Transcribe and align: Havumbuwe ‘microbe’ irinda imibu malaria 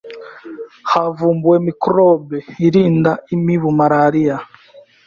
Havumbuwe 0.91 1.57
‘microbe’ 1.67 2.37
irinda 2.65 3.11
imibu 3.35 3.69
malaria 3.79 4.35